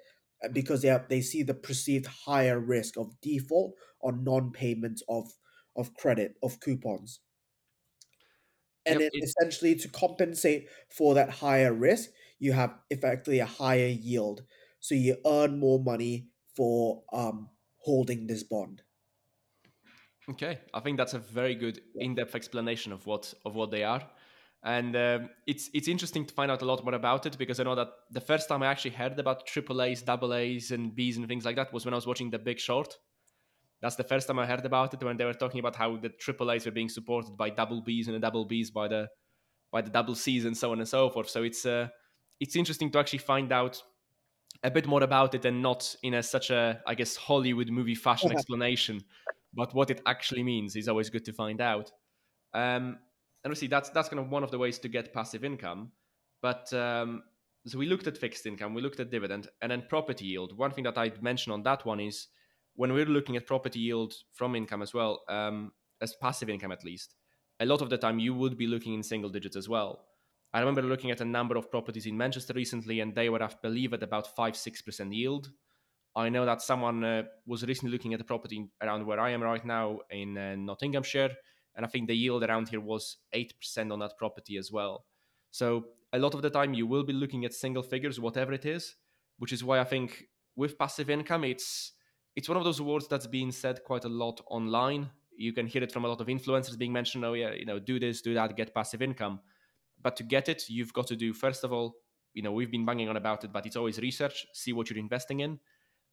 because 0.53 0.81
they 0.81 0.87
have, 0.89 1.07
they 1.09 1.21
see 1.21 1.43
the 1.43 1.53
perceived 1.53 2.05
higher 2.07 2.59
risk 2.59 2.97
of 2.97 3.19
default 3.21 3.75
or 3.99 4.11
non-payment 4.11 5.01
of 5.09 5.33
of 5.75 5.93
credit 5.93 6.37
of 6.43 6.59
coupons. 6.59 7.19
And 8.85 8.99
Yep, 8.99 9.01
then 9.01 9.11
it, 9.13 9.23
essentially 9.23 9.75
to 9.75 9.89
compensate 9.89 10.69
for 10.89 11.13
that 11.15 11.29
higher 11.29 11.73
risk 11.73 12.11
you 12.39 12.53
have 12.53 12.79
effectively 12.89 13.39
a 13.39 13.45
higher 13.45 13.87
yield. 13.87 14.43
So 14.79 14.95
you 14.95 15.17
earn 15.25 15.59
more 15.59 15.79
money 15.79 16.29
for 16.55 17.03
um 17.13 17.49
holding 17.77 18.27
this 18.27 18.43
bond. 18.43 18.83
Okay. 20.29 20.59
I 20.73 20.79
think 20.79 20.97
that's 20.97 21.13
a 21.13 21.19
very 21.19 21.55
good 21.55 21.81
in-depth 21.97 22.35
explanation 22.35 22.91
of 22.91 23.05
what 23.07 23.33
of 23.45 23.55
what 23.55 23.71
they 23.71 23.83
are, 23.83 24.07
and 24.63 24.95
um, 24.95 25.29
it's 25.47 25.69
it's 25.73 25.87
interesting 25.87 26.25
to 26.25 26.33
find 26.33 26.51
out 26.51 26.61
a 26.61 26.65
lot 26.65 26.83
more 26.83 26.93
about 26.93 27.25
it 27.25 27.37
because 27.37 27.59
I 27.59 27.63
know 27.63 27.75
that 27.75 27.89
the 28.11 28.21
first 28.21 28.47
time 28.47 28.61
I 28.61 28.67
actually 28.67 28.91
heard 28.91 29.17
about 29.19 29.47
triple 29.47 29.81
A's, 29.81 30.03
double 30.03 30.33
A's, 30.33 30.71
and 30.71 30.93
B's 30.93 31.17
and 31.17 31.27
things 31.27 31.45
like 31.45 31.55
that 31.55 31.73
was 31.73 31.83
when 31.83 31.93
I 31.93 31.97
was 31.97 32.05
watching 32.05 32.29
The 32.29 32.37
Big 32.37 32.59
Short. 32.59 32.97
That's 33.81 33.95
the 33.95 34.03
first 34.03 34.27
time 34.27 34.37
I 34.37 34.45
heard 34.45 34.63
about 34.63 34.93
it 34.93 35.03
when 35.03 35.17
they 35.17 35.25
were 35.25 35.33
talking 35.33 35.59
about 35.59 35.75
how 35.75 35.97
the 35.97 36.09
triple 36.09 36.51
A's 36.51 36.65
were 36.65 36.71
being 36.71 36.89
supported 36.89 37.35
by 37.35 37.49
double 37.49 37.81
B's 37.81 38.07
and 38.07 38.15
the 38.15 38.19
double 38.19 38.45
B's 38.45 38.69
by 38.69 38.87
the 38.87 39.07
by 39.71 39.81
the 39.81 39.89
double 39.89 40.13
C's 40.13 40.45
and 40.45 40.55
so 40.55 40.71
on 40.71 40.77
and 40.77 40.87
so 40.87 41.09
forth. 41.09 41.29
So 41.29 41.41
it's 41.41 41.65
uh, 41.65 41.87
it's 42.39 42.55
interesting 42.55 42.91
to 42.91 42.99
actually 42.99 43.19
find 43.19 43.51
out 43.51 43.81
a 44.63 44.69
bit 44.69 44.85
more 44.85 45.01
about 45.01 45.33
it 45.33 45.45
and 45.45 45.63
not 45.63 45.95
in 46.03 46.13
a 46.13 46.21
such 46.21 46.51
a 46.51 46.81
I 46.85 46.93
guess 46.93 47.15
Hollywood 47.15 47.71
movie 47.71 47.95
fashion 47.95 48.31
explanation, 48.31 49.01
but 49.55 49.73
what 49.73 49.89
it 49.89 50.01
actually 50.05 50.43
means 50.43 50.75
is 50.75 50.87
always 50.87 51.09
good 51.09 51.25
to 51.25 51.33
find 51.33 51.61
out. 51.61 51.91
Um, 52.53 52.99
and 53.43 53.51
obviously 53.51 53.67
that's 53.67 53.89
that's 53.89 54.09
kind 54.09 54.19
of 54.19 54.29
one 54.29 54.43
of 54.43 54.51
the 54.51 54.57
ways 54.59 54.79
to 54.79 54.87
get 54.87 55.13
passive 55.13 55.43
income. 55.43 55.91
But 56.41 56.71
um, 56.73 57.23
so 57.65 57.77
we 57.77 57.85
looked 57.85 58.07
at 58.07 58.17
fixed 58.17 58.45
income, 58.45 58.73
we 58.73 58.81
looked 58.81 58.99
at 58.99 59.11
dividend, 59.11 59.47
and 59.61 59.71
then 59.71 59.83
property 59.87 60.25
yield. 60.25 60.57
One 60.57 60.71
thing 60.71 60.83
that 60.85 60.97
I'd 60.97 61.21
mention 61.21 61.51
on 61.51 61.63
that 61.63 61.85
one 61.85 61.99
is 61.99 62.27
when 62.75 62.93
we're 62.93 63.05
looking 63.05 63.35
at 63.35 63.45
property 63.45 63.79
yield 63.79 64.13
from 64.33 64.55
income 64.55 64.81
as 64.81 64.93
well, 64.93 65.23
um, 65.29 65.71
as 66.01 66.15
passive 66.15 66.49
income 66.49 66.71
at 66.71 66.83
least, 66.83 67.15
a 67.59 67.65
lot 67.65 67.81
of 67.81 67.89
the 67.89 67.97
time 67.97 68.17
you 68.17 68.33
would 68.33 68.57
be 68.57 68.65
looking 68.65 68.93
in 68.93 69.03
single 69.03 69.29
digits 69.29 69.55
as 69.55 69.69
well. 69.69 70.05
I 70.53 70.59
remember 70.59 70.81
looking 70.81 71.11
at 71.11 71.21
a 71.21 71.25
number 71.25 71.55
of 71.55 71.69
properties 71.69 72.07
in 72.07 72.17
Manchester 72.17 72.53
recently, 72.53 72.99
and 72.99 73.15
they 73.15 73.29
were, 73.29 73.41
I 73.41 73.49
believe, 73.61 73.93
at 73.93 74.03
about 74.03 74.35
five 74.35 74.55
six 74.55 74.81
percent 74.81 75.13
yield. 75.13 75.51
I 76.15 76.27
know 76.29 76.45
that 76.45 76.61
someone 76.61 77.03
uh, 77.03 77.23
was 77.45 77.63
recently 77.65 77.91
looking 77.91 78.13
at 78.13 78.19
a 78.19 78.25
property 78.25 78.69
around 78.81 79.05
where 79.05 79.19
I 79.19 79.29
am 79.29 79.41
right 79.41 79.63
now 79.63 79.99
in 80.09 80.37
uh, 80.37 80.55
Nottinghamshire, 80.57 81.31
and 81.75 81.85
I 81.85 81.89
think 81.89 82.07
the 82.07 82.15
yield 82.15 82.43
around 82.43 82.69
here 82.69 82.81
was 82.81 83.17
eight 83.33 83.53
percent 83.59 83.91
on 83.91 83.99
that 83.99 84.17
property 84.17 84.57
as 84.57 84.71
well. 84.71 85.05
So 85.51 85.85
a 86.13 86.19
lot 86.19 86.33
of 86.33 86.41
the 86.41 86.49
time 86.49 86.73
you 86.73 86.87
will 86.87 87.03
be 87.03 87.13
looking 87.13 87.45
at 87.45 87.53
single 87.53 87.83
figures, 87.83 88.19
whatever 88.19 88.53
it 88.53 88.65
is, 88.65 88.95
which 89.37 89.53
is 89.53 89.63
why 89.63 89.79
I 89.79 89.83
think 89.83 90.25
with 90.55 90.77
passive 90.77 91.09
income, 91.09 91.43
it's 91.43 91.93
it's 92.35 92.49
one 92.49 92.57
of 92.57 92.63
those 92.63 92.81
words 92.81 93.07
that's 93.07 93.27
being 93.27 93.51
said 93.51 93.83
quite 93.83 94.05
a 94.05 94.09
lot 94.09 94.41
online. 94.49 95.09
You 95.35 95.53
can 95.53 95.67
hear 95.67 95.83
it 95.83 95.91
from 95.91 96.05
a 96.05 96.07
lot 96.07 96.21
of 96.21 96.27
influencers 96.27 96.77
being 96.77 96.93
mentioned. 96.93 97.25
Oh 97.25 97.33
yeah, 97.33 97.53
you 97.53 97.65
know, 97.65 97.79
do 97.79 97.99
this, 97.99 98.21
do 98.21 98.33
that, 98.33 98.55
get 98.55 98.73
passive 98.73 99.01
income 99.01 99.39
but 100.01 100.15
to 100.17 100.23
get 100.23 100.49
it, 100.49 100.69
you've 100.69 100.93
got 100.93 101.07
to 101.07 101.15
do 101.15 101.33
first 101.33 101.63
of 101.63 101.71
all, 101.71 101.95
you 102.33 102.41
know, 102.41 102.51
we've 102.51 102.71
been 102.71 102.85
banging 102.85 103.09
on 103.09 103.17
about 103.17 103.43
it, 103.43 103.51
but 103.51 103.65
it's 103.65 103.75
always 103.75 103.99
research, 103.99 104.45
see 104.53 104.73
what 104.73 104.89
you're 104.89 104.99
investing 104.99 105.41
in, 105.41 105.59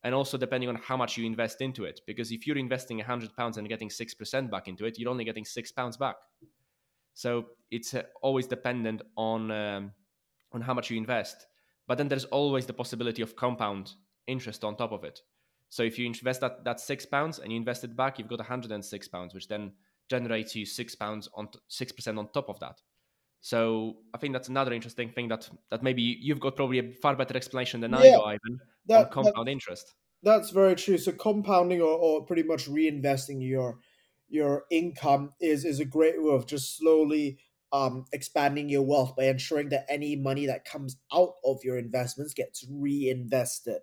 and 0.05 0.15
also 0.15 0.39
depending 0.39 0.69
on 0.69 0.77
how 0.77 0.97
much 0.97 1.17
you 1.17 1.27
invest 1.27 1.61
into 1.61 1.85
it. 1.85 2.01
Because 2.07 2.31
if 2.31 2.47
you're 2.47 2.59
investing 2.59 2.99
hundred 3.01 3.35
pounds 3.37 3.57
and 3.57 3.69
getting 3.69 3.91
six 3.91 4.15
percent 4.15 4.51
back 4.51 4.69
into 4.69 4.85
it, 4.85 4.99
you're 4.99 5.11
only 5.11 5.25
getting 5.25 5.45
six 5.45 5.73
pounds 5.73 5.97
back. 5.97 6.17
So 7.15 7.47
it's 7.71 7.95
uh, 7.95 8.03
always 8.23 8.47
dependent 8.47 9.03
on 9.17 9.51
um, 9.51 9.93
on 10.53 10.61
how 10.61 10.75
much 10.75 10.91
you 10.91 10.97
invest. 10.97 11.47
But 11.87 11.99
then 11.99 12.09
there's 12.09 12.27
always 12.27 12.67
the 12.67 12.73
possibility 12.73 13.23
of 13.23 13.35
compound 13.35 13.93
interest 14.27 14.63
on 14.63 14.77
top 14.77 14.93
of 14.93 15.05
it. 15.05 15.21
So 15.71 15.83
if 15.83 15.99
you 15.99 16.07
invest 16.07 16.41
that 16.43 16.65
that 16.65 16.81
six 16.81 17.05
pounds 17.05 17.39
and 17.39 17.51
you 17.53 17.59
invest 17.59 17.85
it 17.85 17.97
back, 17.97 18.19
you've 18.19 18.29
got 18.29 18.39
106 18.39 19.09
pounds, 19.09 19.35
which 19.35 19.49
then 19.49 19.73
generates 20.09 20.55
you 20.55 20.65
six 20.65 20.95
pounds 20.95 21.29
on 21.35 21.49
six 21.69 21.93
percent 21.93 22.19
on 22.19 22.29
top 22.33 22.49
of 22.49 22.59
that. 22.61 22.81
So 23.41 23.99
I 24.15 24.19
think 24.19 24.33
that's 24.33 24.49
another 24.49 24.73
interesting 24.73 25.11
thing 25.11 25.29
that 25.29 25.49
that 25.71 25.83
maybe 25.83 26.03
you've 26.03 26.41
got 26.41 26.57
probably 26.57 26.79
a 26.79 26.93
far 26.93 27.15
better 27.17 27.37
explanation 27.37 27.81
than 27.81 27.95
I 27.95 28.03
do, 28.03 28.21
Ivan, 28.21 28.41
on 28.47 28.61
that, 28.87 28.99
that 28.99 29.11
compound 29.11 29.49
interest. 29.49 29.95
That's 30.23 30.51
very 30.51 30.75
true. 30.75 30.99
So 30.99 31.13
compounding 31.13 31.81
or, 31.81 31.97
or 31.97 32.27
pretty 32.27 32.43
much 32.43 32.69
reinvesting 32.69 33.47
your 33.47 33.79
your 34.29 34.65
income 34.71 35.33
is 35.41 35.65
is 35.65 35.81
a 35.81 35.85
great 35.85 36.23
way 36.23 36.35
of 36.35 36.47
just 36.47 36.77
slowly 36.77 37.39
um 37.73 38.05
expanding 38.13 38.69
your 38.69 38.83
wealth 38.83 39.15
by 39.17 39.25
ensuring 39.25 39.69
that 39.69 39.87
any 39.89 40.17
money 40.17 40.47
that 40.47 40.65
comes 40.65 40.97
out 41.13 41.35
of 41.45 41.59
your 41.63 41.79
investments 41.79 42.35
gets 42.35 42.67
reinvested. 42.71 43.79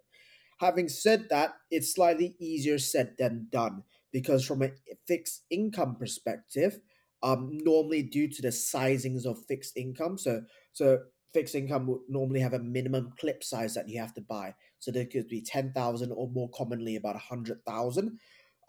Having 0.59 0.89
said 0.89 1.27
that, 1.29 1.55
it's 1.69 1.93
slightly 1.93 2.35
easier 2.39 2.79
said 2.79 3.15
than 3.17 3.47
done 3.49 3.83
because 4.11 4.45
from 4.45 4.61
a 4.61 4.71
fixed 5.05 5.43
income 5.49 5.95
perspective, 5.95 6.79
um 7.25 7.57
normally 7.63 8.03
due 8.03 8.29
to 8.29 8.41
the 8.41 8.49
sizings 8.49 9.25
of 9.25 9.43
fixed 9.45 9.75
income, 9.75 10.17
so 10.17 10.43
so 10.71 10.99
fixed 11.33 11.55
income 11.55 11.87
would 11.87 11.99
normally 12.07 12.39
have 12.39 12.53
a 12.53 12.59
minimum 12.59 13.11
clip 13.19 13.43
size 13.43 13.73
that 13.73 13.89
you 13.89 13.99
have 13.99 14.13
to 14.13 14.21
buy. 14.21 14.55
So 14.79 14.89
there 14.89 15.05
could 15.05 15.27
be 15.27 15.41
10,000 15.41 16.11
or 16.13 16.29
more 16.29 16.49
commonly 16.51 16.95
about 16.95 17.15
a 17.15 17.27
100,000. 17.27 18.19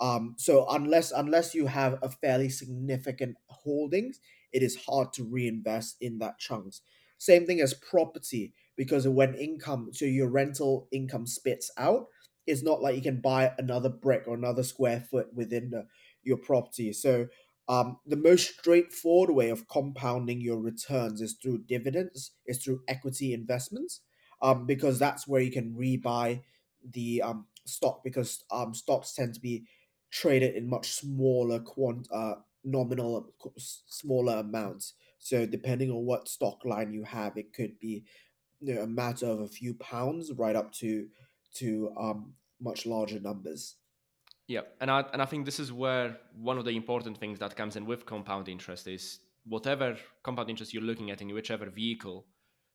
Um, 0.00 0.34
so 0.36 0.66
unless 0.68 1.12
unless 1.12 1.54
you 1.54 1.66
have 1.66 1.98
a 2.02 2.08
fairly 2.08 2.48
significant 2.48 3.36
holdings, 3.48 4.20
it 4.52 4.62
is 4.62 4.76
hard 4.88 5.12
to 5.14 5.24
reinvest 5.24 5.96
in 6.00 6.18
that 6.18 6.38
chunks. 6.38 6.80
Same 7.18 7.46
thing 7.46 7.60
as 7.60 7.72
property 7.74 8.52
because 8.76 9.06
when 9.06 9.34
income, 9.34 9.90
so 9.92 10.04
your 10.04 10.28
rental 10.28 10.88
income 10.92 11.26
spits 11.26 11.70
out, 11.78 12.06
it's 12.46 12.62
not 12.62 12.82
like 12.82 12.96
you 12.96 13.02
can 13.02 13.20
buy 13.20 13.52
another 13.58 13.88
brick 13.88 14.24
or 14.26 14.34
another 14.34 14.62
square 14.62 15.00
foot 15.00 15.28
within 15.34 15.70
the, 15.70 15.86
your 16.22 16.36
property. 16.36 16.92
So 16.92 17.26
um, 17.68 17.98
the 18.06 18.16
most 18.16 18.58
straightforward 18.58 19.30
way 19.34 19.50
of 19.50 19.68
compounding 19.68 20.40
your 20.40 20.58
returns 20.58 21.20
is 21.20 21.34
through 21.34 21.64
dividends, 21.68 22.32
is 22.46 22.58
through 22.58 22.82
equity 22.88 23.32
investments, 23.32 24.02
um, 24.40 24.66
because 24.66 24.98
that's 24.98 25.26
where 25.26 25.40
you 25.40 25.50
can 25.50 25.74
rebuy 25.74 26.42
the 26.92 27.22
um, 27.22 27.46
stock 27.64 28.02
because 28.04 28.44
um, 28.50 28.72
stocks 28.74 29.14
tend 29.14 29.34
to 29.34 29.40
be 29.40 29.64
traded 30.10 30.54
in 30.54 30.70
much 30.70 30.90
smaller 30.92 31.58
quant 31.58 32.06
uh, 32.12 32.34
nominal 32.64 33.32
smaller 33.56 34.36
amounts. 34.36 34.94
So 35.18 35.46
depending 35.46 35.90
on 35.90 36.04
what 36.04 36.28
stock 36.28 36.64
line 36.64 36.92
you 36.92 37.02
have, 37.04 37.36
it 37.36 37.52
could 37.52 37.78
be 37.80 38.04
you 38.60 38.74
know, 38.74 38.82
a 38.82 38.86
matter 38.86 39.26
of 39.26 39.40
a 39.40 39.48
few 39.48 39.74
pounds 39.74 40.32
right 40.32 40.56
up 40.56 40.72
to 40.74 41.08
to 41.56 41.92
um, 41.98 42.34
much 42.60 42.86
larger 42.86 43.20
numbers. 43.20 43.76
Yeah, 44.48 44.60
and 44.80 44.90
I 44.90 45.04
and 45.12 45.20
I 45.20 45.24
think 45.24 45.44
this 45.44 45.58
is 45.58 45.72
where 45.72 46.18
one 46.40 46.56
of 46.58 46.64
the 46.64 46.70
important 46.70 47.18
things 47.18 47.38
that 47.40 47.56
comes 47.56 47.74
in 47.74 47.84
with 47.84 48.06
compound 48.06 48.48
interest 48.48 48.86
is 48.86 49.18
whatever 49.44 49.96
compound 50.22 50.50
interest 50.50 50.72
you're 50.72 50.82
looking 50.82 51.10
at 51.10 51.20
in 51.20 51.32
whichever 51.34 51.66
vehicle 51.66 52.26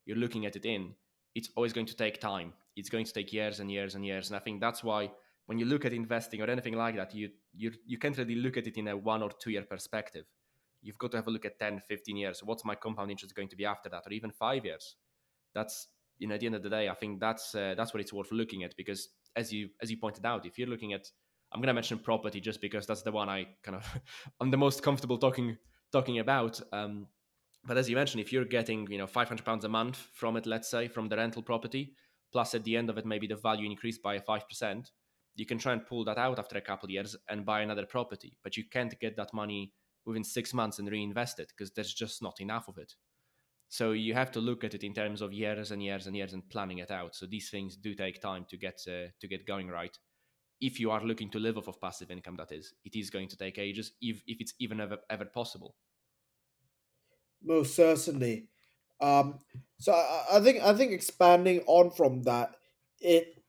you're 0.05 0.17
looking 0.17 0.45
at 0.45 0.55
it 0.55 0.65
in, 0.65 0.95
it's 1.35 1.49
always 1.55 1.73
going 1.73 1.85
to 1.85 1.95
take 1.95 2.19
time. 2.19 2.53
It's 2.75 2.89
going 2.89 3.05
to 3.05 3.13
take 3.13 3.31
years 3.31 3.59
and 3.59 3.71
years 3.71 3.95
and 3.95 4.05
years, 4.05 4.29
and 4.29 4.35
I 4.35 4.39
think 4.39 4.59
that's 4.59 4.83
why 4.83 5.11
when 5.45 5.59
you 5.59 5.65
look 5.65 5.85
at 5.85 5.93
investing 5.93 6.41
or 6.41 6.49
anything 6.49 6.73
like 6.73 6.95
that, 6.97 7.15
you 7.15 7.29
you 7.53 7.71
you 7.85 7.97
can't 7.97 8.17
really 8.17 8.35
look 8.35 8.57
at 8.57 8.67
it 8.67 8.77
in 8.77 8.89
a 8.89 8.97
one 8.97 9.23
or 9.23 9.29
two 9.29 9.51
year 9.51 9.63
perspective. 9.63 10.25
You've 10.81 10.97
got 10.97 11.11
to 11.11 11.17
have 11.17 11.27
a 11.27 11.31
look 11.31 11.45
at 11.45 11.59
10, 11.59 11.83
15 11.87 12.17
years. 12.17 12.43
What's 12.43 12.65
my 12.65 12.73
compound 12.73 13.11
interest 13.11 13.35
going 13.35 13.49
to 13.49 13.55
be 13.55 13.65
after 13.65 13.89
that, 13.89 14.03
or 14.05 14.11
even 14.11 14.31
five 14.31 14.65
years? 14.65 14.95
That's 15.53 15.87
you 16.17 16.27
know 16.27 16.35
at 16.35 16.41
the 16.41 16.47
end 16.47 16.55
of 16.55 16.63
the 16.63 16.69
day, 16.69 16.89
I 16.89 16.95
think 16.95 17.21
that's 17.21 17.55
uh, 17.55 17.75
that's 17.77 17.93
what 17.93 18.01
it's 18.01 18.11
worth 18.11 18.31
looking 18.31 18.63
at 18.63 18.75
because 18.75 19.09
as 19.37 19.53
you 19.53 19.69
as 19.81 19.89
you 19.89 19.97
pointed 19.97 20.25
out, 20.25 20.45
if 20.45 20.57
you're 20.57 20.67
looking 20.67 20.91
at 20.91 21.07
I'm 21.51 21.61
to 21.61 21.73
mention 21.73 21.99
property 21.99 22.39
just 22.39 22.61
because 22.61 22.87
that's 22.87 23.01
the 23.01 23.11
one 23.11 23.29
I 23.29 23.47
kind 23.63 23.75
of 23.75 24.01
I'm 24.39 24.51
the 24.51 24.57
most 24.57 24.83
comfortable 24.83 25.17
talking 25.17 25.57
talking 25.91 26.19
about. 26.19 26.59
Um, 26.71 27.07
but 27.65 27.77
as 27.77 27.89
you 27.89 27.95
mentioned, 27.95 28.21
if 28.21 28.31
you're 28.31 28.45
getting 28.45 28.87
you 28.89 28.97
know 28.97 29.07
500 29.07 29.43
pounds 29.43 29.65
a 29.65 29.69
month 29.69 29.97
from 30.13 30.37
it, 30.37 30.45
let's 30.45 30.69
say 30.69 30.87
from 30.87 31.09
the 31.09 31.17
rental 31.17 31.41
property, 31.41 31.93
plus 32.31 32.55
at 32.55 32.63
the 32.63 32.77
end 32.77 32.89
of 32.89 32.97
it 32.97 33.05
maybe 33.05 33.27
the 33.27 33.35
value 33.35 33.69
increased 33.69 34.01
by 34.01 34.17
five 34.19 34.47
percent, 34.47 34.91
you 35.35 35.45
can 35.45 35.57
try 35.57 35.73
and 35.73 35.85
pull 35.85 36.05
that 36.05 36.17
out 36.17 36.39
after 36.39 36.57
a 36.57 36.61
couple 36.61 36.87
of 36.87 36.91
years 36.91 37.15
and 37.29 37.45
buy 37.45 37.61
another 37.61 37.85
property. 37.85 38.37
But 38.43 38.57
you 38.57 38.63
can't 38.71 38.97
get 38.99 39.17
that 39.17 39.33
money 39.33 39.73
within 40.05 40.23
six 40.23 40.53
months 40.53 40.79
and 40.79 40.89
reinvest 40.89 41.39
it 41.39 41.51
because 41.55 41.71
there's 41.71 41.93
just 41.93 42.23
not 42.23 42.39
enough 42.39 42.67
of 42.67 42.77
it. 42.77 42.93
So 43.67 43.91
you 43.91 44.13
have 44.13 44.31
to 44.31 44.41
look 44.41 44.63
at 44.63 44.73
it 44.73 44.83
in 44.83 44.93
terms 44.93 45.21
of 45.21 45.31
years 45.31 45.71
and 45.71 45.81
years 45.81 46.07
and 46.07 46.15
years 46.15 46.33
and 46.33 46.49
planning 46.49 46.79
it 46.79 46.91
out. 46.91 47.15
So 47.15 47.25
these 47.25 47.49
things 47.49 47.77
do 47.77 47.93
take 47.93 48.21
time 48.21 48.45
to 48.49 48.57
get 48.57 48.81
uh, 48.87 49.07
to 49.19 49.27
get 49.27 49.45
going 49.45 49.67
right 49.67 49.97
if 50.61 50.79
you 50.79 50.91
are 50.91 51.03
looking 51.03 51.29
to 51.31 51.39
live 51.39 51.57
off 51.57 51.67
of 51.67 51.81
passive 51.81 52.11
income, 52.11 52.35
that 52.37 52.51
is, 52.51 52.73
it 52.85 52.95
is 52.95 53.09
going 53.09 53.27
to 53.27 53.37
take 53.37 53.57
ages, 53.57 53.93
if, 54.01 54.21
if 54.27 54.39
it's 54.39 54.53
even 54.59 54.79
ever, 54.79 54.99
ever 55.09 55.25
possible. 55.25 55.75
Most 57.43 57.75
certainly. 57.75 58.47
Um, 59.01 59.39
so 59.79 59.93
I, 59.93 60.37
I 60.37 60.39
think 60.41 60.61
I 60.61 60.73
think 60.75 60.91
expanding 60.91 61.61
on 61.65 61.89
from 61.89 62.21
that, 62.23 62.55
it 62.99 63.43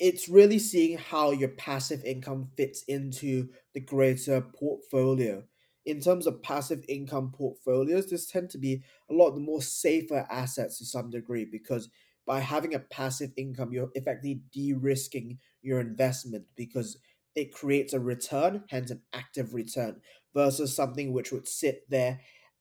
it's 0.00 0.28
really 0.28 0.58
seeing 0.58 0.98
how 0.98 1.30
your 1.30 1.50
passive 1.50 2.04
income 2.04 2.50
fits 2.56 2.82
into 2.84 3.48
the 3.74 3.80
greater 3.80 4.40
portfolio. 4.40 5.42
In 5.86 6.00
terms 6.00 6.26
of 6.26 6.42
passive 6.42 6.84
income 6.88 7.32
portfolios, 7.32 8.10
this 8.10 8.26
tend 8.26 8.50
to 8.50 8.58
be 8.58 8.82
a 9.10 9.14
lot 9.14 9.28
of 9.28 9.34
the 9.36 9.40
more 9.40 9.62
safer 9.62 10.26
assets 10.30 10.78
to 10.78 10.84
some 10.84 11.10
degree 11.10 11.44
because 11.44 11.88
by 12.28 12.40
having 12.40 12.74
a 12.74 12.78
passive 12.78 13.32
income, 13.38 13.72
you're 13.72 13.90
effectively 13.94 14.42
de-risking 14.52 15.38
your 15.62 15.80
investment 15.80 16.44
because 16.56 16.98
it 17.34 17.54
creates 17.54 17.94
a 17.94 18.00
return, 18.00 18.64
hence 18.68 18.90
an 18.90 19.00
active 19.14 19.54
return, 19.54 20.02
versus 20.34 20.76
something 20.76 21.14
which 21.14 21.32
would 21.32 21.48
sit 21.48 21.88
there 21.88 22.20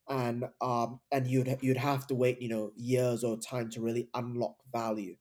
and 0.09 0.45
um 0.61 1.01
and 1.11 1.27
you'd 1.27 1.53
you'd 1.61 1.75
have 1.75 2.07
to 2.07 2.15
wait 2.15 2.41
you 2.41 2.47
know 2.47 2.71
years 2.77 3.25
or 3.25 3.37
time 3.37 3.69
to 3.69 3.81
really 3.81 4.07
unlock 4.13 4.55
value. 4.71 5.17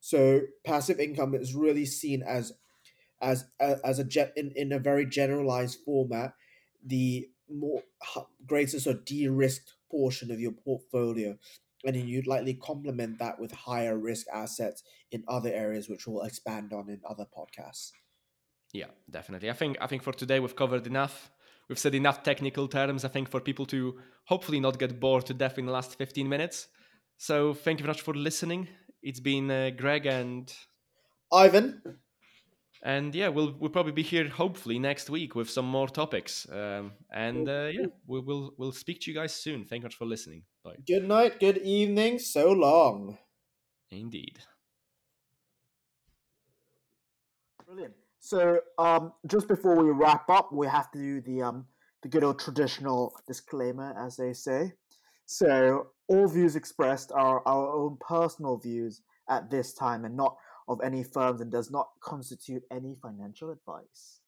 So 0.00 0.40
passive 0.64 0.98
income 0.98 1.34
is 1.34 1.54
really 1.54 1.84
seen 1.84 2.22
as 2.22 2.54
as 3.20 3.44
as 3.60 3.98
a 3.98 4.04
jet 4.04 4.32
in, 4.34 4.50
in 4.56 4.72
a 4.72 4.78
very 4.78 5.04
generalized 5.04 5.78
format 5.84 6.32
the 6.82 7.28
more 7.50 7.82
greatest 8.46 8.86
or 8.86 8.94
de-risked 8.94 9.74
portion 9.90 10.30
of 10.30 10.40
your 10.40 10.52
portfolio 10.52 11.36
and 11.84 11.96
then 11.96 12.06
you'd 12.06 12.26
likely 12.26 12.54
complement 12.54 13.18
that 13.18 13.38
with 13.38 13.52
higher 13.52 13.96
risk 13.98 14.26
assets 14.32 14.82
in 15.12 15.24
other 15.28 15.52
areas 15.52 15.88
which 15.88 16.06
we'll 16.06 16.22
expand 16.22 16.72
on 16.72 16.88
in 16.88 17.00
other 17.08 17.26
podcasts 17.36 17.90
yeah 18.72 18.86
definitely 19.10 19.50
i 19.50 19.54
think 19.54 19.76
i 19.80 19.86
think 19.86 20.02
for 20.02 20.12
today 20.12 20.40
we've 20.40 20.56
covered 20.56 20.86
enough 20.86 21.30
we've 21.70 21.78
said 21.78 21.94
enough 21.94 22.22
technical 22.22 22.68
terms, 22.68 23.04
I 23.04 23.08
think, 23.08 23.30
for 23.30 23.40
people 23.40 23.64
to 23.66 23.96
hopefully 24.24 24.60
not 24.60 24.78
get 24.78 25.00
bored 25.00 25.24
to 25.26 25.34
death 25.34 25.56
in 25.56 25.64
the 25.64 25.72
last 25.72 25.96
15 25.96 26.28
minutes. 26.28 26.66
So 27.16 27.54
thank 27.54 27.78
you 27.78 27.84
very 27.84 27.94
much 27.94 28.02
for 28.02 28.12
listening. 28.12 28.68
It's 29.02 29.20
been 29.20 29.50
uh, 29.50 29.70
Greg 29.70 30.04
and 30.04 30.52
Ivan. 31.32 31.80
And 32.82 33.14
yeah, 33.14 33.28
we'll 33.28 33.54
we'll 33.58 33.70
probably 33.70 33.92
be 33.92 34.02
here 34.02 34.28
hopefully 34.28 34.78
next 34.78 35.10
week 35.10 35.34
with 35.34 35.50
some 35.50 35.66
more 35.66 35.88
topics. 35.88 36.46
Um, 36.50 36.92
and 37.12 37.48
uh, 37.48 37.68
yeah, 37.72 37.86
we, 38.06 38.20
will 38.20 38.54
we'll 38.56 38.72
speak 38.72 39.00
to 39.02 39.10
you 39.10 39.16
guys 39.16 39.34
soon. 39.34 39.64
Thank 39.64 39.82
you 39.82 39.86
much 39.86 39.96
for 39.96 40.06
listening. 40.06 40.44
Bye. 40.64 40.76
Good 40.86 41.06
night. 41.06 41.40
Good 41.40 41.58
evening. 41.58 42.18
So 42.18 42.52
long. 42.52 43.18
Indeed. 43.90 44.38
Brilliant. 47.66 47.94
So, 48.20 48.60
um, 48.78 49.12
just 49.26 49.48
before 49.48 49.82
we 49.82 49.90
wrap 49.90 50.28
up, 50.28 50.52
we 50.52 50.66
have 50.66 50.90
to 50.92 50.98
do 50.98 51.20
the 51.20 51.42
um, 51.42 51.66
the 52.02 52.08
good 52.08 52.24
old 52.24 52.38
traditional 52.38 53.14
disclaimer, 53.26 53.94
as 53.98 54.16
they 54.16 54.32
say. 54.32 54.72
So, 55.26 55.88
all 56.08 56.28
views 56.28 56.56
expressed 56.56 57.12
are 57.12 57.42
our 57.46 57.72
own 57.72 57.96
personal 58.00 58.56
views 58.58 59.02
at 59.28 59.50
this 59.50 59.72
time, 59.72 60.04
and 60.04 60.16
not 60.16 60.36
of 60.70 60.80
any 60.82 61.02
firms, 61.02 61.42
and 61.42 61.52
does 61.52 61.70
not 61.70 61.88
constitute 62.00 62.62
any 62.70 62.96
financial 63.02 63.50
advice. 63.50 64.18